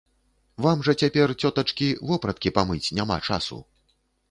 [0.65, 3.63] Вам жа цяпер, цётачкі, вопраткі памыць няма часу.